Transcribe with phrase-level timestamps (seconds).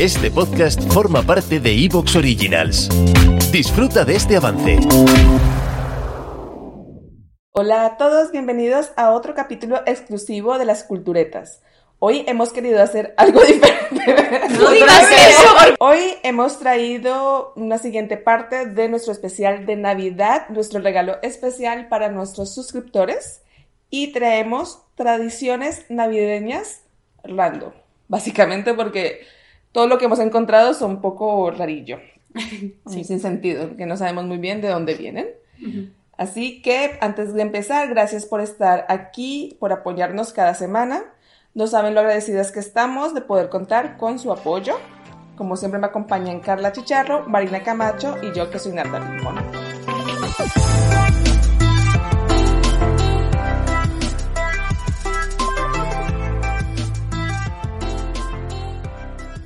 [0.00, 2.88] Este podcast forma parte de Evox Originals.
[3.52, 4.80] Disfruta de este avance.
[7.52, 11.62] Hola a todos, bienvenidos a otro capítulo exclusivo de las culturetas.
[12.00, 14.16] Hoy hemos querido hacer algo diferente.
[14.58, 15.76] No digas eso.
[15.78, 22.08] Hoy hemos traído una siguiente parte de nuestro especial de Navidad, nuestro regalo especial para
[22.08, 23.42] nuestros suscriptores
[23.90, 26.82] y traemos tradiciones navideñas
[27.22, 27.72] random.
[28.08, 29.20] Básicamente porque
[29.74, 31.98] todo lo que hemos encontrado son un poco rarillo.
[32.86, 35.28] Sí, sin sentido, que no sabemos muy bien de dónde vienen.
[36.16, 41.04] Así que antes de empezar, gracias por estar aquí, por apoyarnos cada semana.
[41.54, 44.74] No saben lo agradecidas que estamos de poder contar con su apoyo.
[45.36, 49.36] Como siempre me acompañan Carla Chicharro, Marina Camacho y yo que soy Narda Rincón.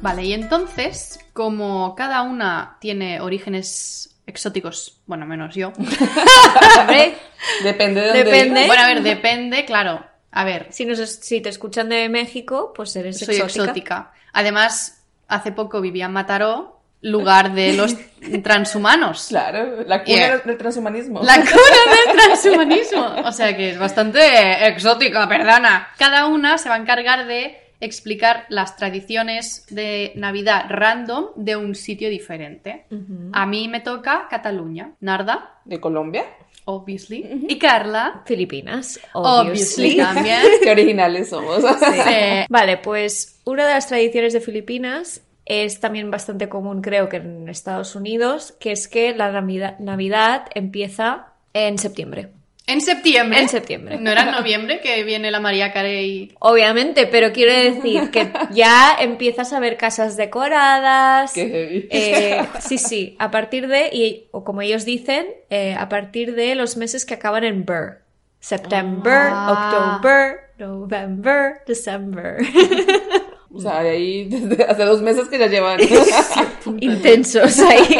[0.00, 5.72] Vale, y entonces, como cada una tiene orígenes exóticos, bueno, menos yo.
[7.62, 8.66] Depende de dónde Depende.
[8.66, 10.04] Bueno, a ver, depende, claro.
[10.30, 13.62] A ver, si, nos, si te escuchan de México, pues eres soy exótica.
[13.64, 14.12] exótica.
[14.32, 17.96] Además, hace poco vivía en Mataró, lugar de los
[18.42, 19.26] transhumanos.
[19.28, 20.38] Claro, la cuna Yeah.
[20.38, 21.22] del transhumanismo.
[21.22, 23.06] La cuna del transhumanismo.
[23.24, 25.88] O sea que es bastante exótica, perdona.
[25.98, 31.74] Cada una se va a encargar de explicar las tradiciones de Navidad random de un
[31.74, 32.86] sitio diferente.
[33.32, 34.92] A mí me toca Cataluña.
[35.00, 36.24] Narda, ¿De Colombia?
[36.64, 37.46] obviously.
[37.48, 39.96] Y Carla, Filipinas, obviously, obviously.
[39.96, 40.42] también.
[40.62, 41.64] Qué originales somos.
[42.10, 47.16] Eh, Vale, pues una de las tradiciones de Filipinas es también bastante común, creo que
[47.16, 52.28] en Estados Unidos, que es que la Navidad, Navidad empieza en septiembre.
[52.68, 53.40] En septiembre.
[53.40, 53.98] En septiembre.
[53.98, 56.32] No era en noviembre que viene la María Carey.
[56.38, 61.32] Obviamente, pero quiero decir que ya empiezas a ver casas decoradas.
[61.32, 61.88] Qué heavy.
[61.90, 66.54] Eh, sí, sí, a partir de, y, o como ellos dicen, eh, a partir de
[66.54, 68.02] los meses que acaban en Ber.
[68.40, 69.96] September, Ah.
[69.96, 72.36] October, November, December.
[73.52, 75.80] O sea, de ahí desde hace dos meses que ya llevan.
[76.80, 77.98] Intensos ahí.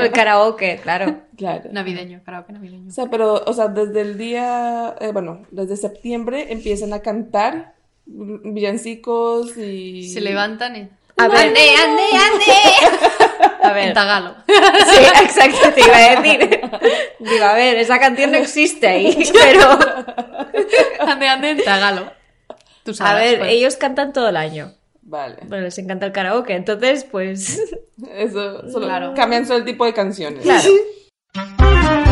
[0.00, 1.22] El karaoke, claro.
[1.36, 1.70] claro.
[1.72, 2.88] Navideño, karaoke navideño.
[2.88, 7.74] O sea, pero, o sea, desde el día, eh, bueno, desde septiembre empiezan a cantar
[8.06, 10.08] villancicos y...
[10.08, 10.88] Se levantan y...
[11.18, 13.46] A ver, ¡Ande, ande, ande!
[13.62, 13.88] a ver.
[13.88, 14.34] En tagalo.
[14.46, 16.60] Sí, exacto, te iba a decir.
[17.20, 19.78] Digo, a ver, esa canción no existe ahí, pero...
[21.00, 22.12] Ande, ande en tagalo.
[22.86, 23.52] Tú A ver, pues.
[23.52, 24.72] ellos cantan todo el año.
[25.02, 25.36] Vale.
[25.46, 27.60] Bueno, les encanta el karaoke, entonces, pues...
[28.14, 29.12] Eso, solo Claro.
[29.14, 30.42] cambian solo el tipo de canciones.
[30.42, 30.70] Claro.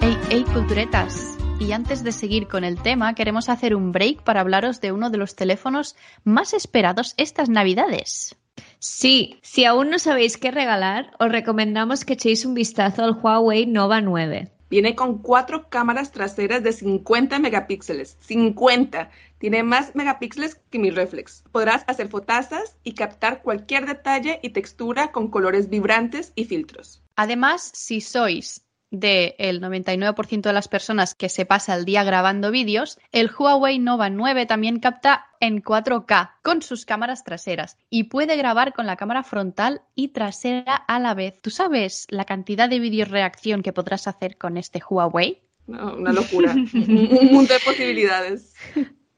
[0.00, 1.36] Hey, hey, culturetas.
[1.60, 5.10] Y antes de seguir con el tema, queremos hacer un break para hablaros de uno
[5.10, 8.36] de los teléfonos más esperados estas navidades.
[8.78, 13.66] Sí, si aún no sabéis qué regalar, os recomendamos que echéis un vistazo al Huawei
[13.66, 14.50] Nova 9.
[14.70, 18.16] Viene con cuatro cámaras traseras de 50 megapíxeles.
[18.20, 19.10] 50.
[19.38, 21.42] Tiene más megapíxeles que mi reflex.
[21.52, 27.02] Podrás hacer fotazas y captar cualquier detalle y textura con colores vibrantes y filtros.
[27.16, 32.98] Además, si sois del 99% de las personas que se pasa el día grabando vídeos,
[33.12, 38.72] el Huawei Nova 9 también capta en 4K con sus cámaras traseras y puede grabar
[38.72, 41.40] con la cámara frontal y trasera a la vez.
[41.40, 45.42] ¿Tú sabes la cantidad de vídeos reacción que podrás hacer con este Huawei?
[45.66, 46.52] No, una locura.
[46.52, 48.54] un, un mundo de posibilidades.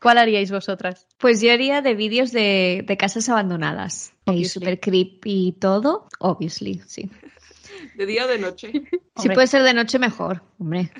[0.01, 1.07] ¿Cuál haríais vosotras?
[1.19, 4.15] Pues yo haría de vídeos de, de casas abandonadas.
[4.27, 7.11] Y super creepy y todo, obviously, sí.
[7.95, 8.73] De día o de noche.
[9.17, 10.91] Si puede ser de noche, mejor, hombre.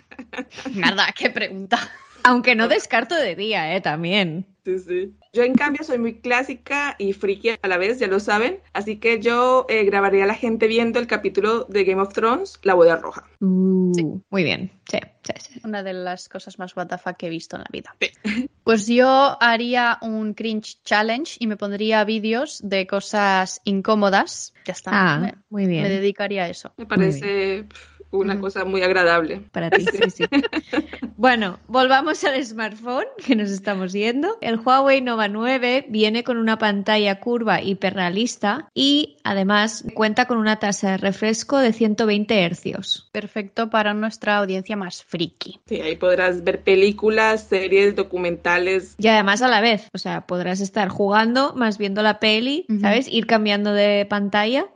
[0.75, 1.79] Nada, qué pregunta.
[2.23, 4.47] Aunque no descarto de día, eh, también.
[4.79, 5.15] Sí, sí.
[5.33, 8.61] Yo, en cambio, soy muy clásica y friki a la vez, ya lo saben.
[8.73, 12.59] Así que yo eh, grabaría a la gente viendo el capítulo de Game of Thrones,
[12.63, 13.25] La Boda Roja.
[13.41, 14.05] Uh, Sí.
[14.31, 15.61] Muy bien, sí, sí, sí.
[15.65, 17.97] Una de las cosas más WTF que he visto en la vida.
[18.63, 24.55] Pues yo haría un cringe challenge y me pondría vídeos de cosas incómodas.
[24.65, 24.91] Ya está.
[24.93, 25.85] Ah, me, muy me bien.
[25.85, 26.73] dedicaría a eso.
[26.77, 27.67] Me parece
[28.11, 29.43] una cosa muy agradable.
[29.53, 30.25] Para ti, sí, sí.
[31.17, 34.37] bueno, volvamos al smartphone que nos estamos yendo.
[34.41, 40.59] El Huawei Nova 9 viene con una pantalla curva hiperrealista y además cuenta con una
[40.59, 43.09] tasa de refresco de 120 Hz.
[43.13, 45.61] Perfecto para nuestra audiencia más friki.
[45.67, 48.95] Sí, ahí podrás ver películas, series, documentales.
[48.99, 52.67] Y además a la vez, o sea, podrás estar jugando más viendo la peli.
[52.81, 53.09] ¿sabes?
[53.09, 54.67] Ir cambiando de pantalla.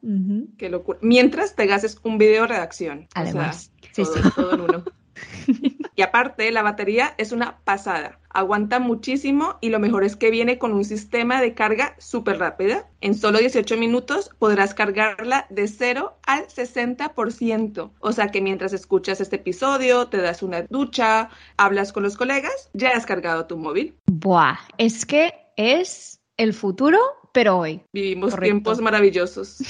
[0.59, 0.99] Qué locura.
[1.03, 3.09] Mientras te haces un video redacción.
[3.25, 4.31] Además, sí, todo, sí.
[4.35, 4.85] todo en uno.
[5.97, 8.19] Y aparte, la batería es una pasada.
[8.31, 12.89] Aguanta muchísimo y lo mejor es que viene con un sistema de carga súper rápida.
[13.01, 17.91] En solo 18 minutos podrás cargarla de 0 al 60%.
[18.01, 22.71] O sea que mientras escuchas este episodio, te das una ducha, hablas con los colegas,
[22.73, 23.95] ya has cargado tu móvil.
[24.07, 26.99] Buah, es que es el futuro,
[27.33, 27.83] pero hoy.
[27.93, 28.53] Vivimos Correcto.
[28.53, 29.59] tiempos maravillosos.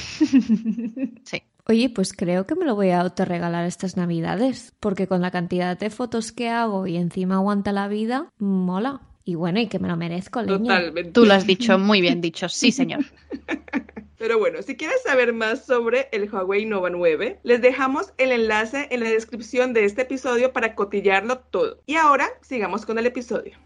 [1.24, 1.42] Sí.
[1.66, 5.78] Oye, pues creo que me lo voy a autorregalar estas navidades, porque con la cantidad
[5.78, 9.00] de fotos que hago y encima aguanta la vida, mola.
[9.25, 10.58] Y bueno, y que me lo merezco, leña.
[10.58, 11.12] Totalmente.
[11.12, 13.06] Tú lo has dicho muy bien dicho, sí, señor.
[14.19, 18.88] Pero bueno, si quieres saber más sobre el Huawei Nova 9, les dejamos el enlace
[18.90, 21.81] en la descripción de este episodio para cotillarlo todo.
[21.87, 23.56] Y ahora sigamos con el episodio.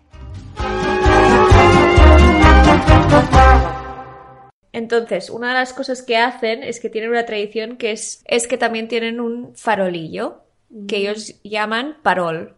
[4.72, 8.46] Entonces, una de las cosas que hacen es que tienen una tradición que es, es
[8.46, 10.42] que también tienen un farolillo
[10.86, 12.54] que ellos llaman parol.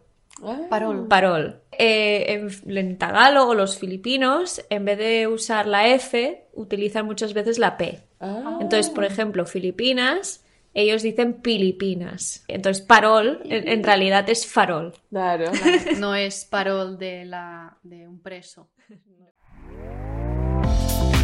[0.69, 1.07] Parol.
[1.07, 1.61] Parol.
[1.71, 7.33] Eh, en, en tagalog o los filipinos, en vez de usar la F, utilizan muchas
[7.33, 8.01] veces la P.
[8.59, 10.43] Entonces, por ejemplo, Filipinas,
[10.73, 12.43] ellos dicen Pilipinas.
[12.47, 14.93] Entonces, parol en, en realidad es farol.
[15.09, 15.51] Claro.
[15.99, 18.69] No es parol de, la, de un preso.